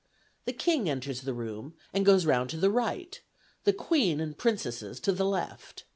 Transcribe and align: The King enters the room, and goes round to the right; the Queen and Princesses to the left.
The 0.45 0.53
King 0.53 0.89
enters 0.89 1.21
the 1.21 1.33
room, 1.35 1.75
and 1.93 2.03
goes 2.03 2.25
round 2.25 2.49
to 2.49 2.57
the 2.57 2.71
right; 2.71 3.21
the 3.65 3.73
Queen 3.87 4.19
and 4.19 4.35
Princesses 4.35 4.99
to 5.01 5.11
the 5.11 5.25
left. 5.25 5.83